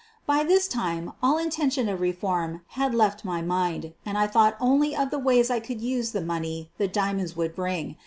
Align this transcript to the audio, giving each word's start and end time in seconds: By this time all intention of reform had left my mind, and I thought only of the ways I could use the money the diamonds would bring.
By 0.25 0.43
this 0.43 0.67
time 0.67 1.13
all 1.21 1.37
intention 1.37 1.87
of 1.87 2.01
reform 2.01 2.61
had 2.69 2.95
left 2.95 3.23
my 3.23 3.43
mind, 3.43 3.93
and 4.03 4.17
I 4.17 4.25
thought 4.25 4.57
only 4.59 4.95
of 4.95 5.11
the 5.11 5.19
ways 5.19 5.51
I 5.51 5.59
could 5.59 5.79
use 5.79 6.11
the 6.11 6.21
money 6.25 6.71
the 6.79 6.87
diamonds 6.87 7.35
would 7.35 7.55
bring. 7.55 7.97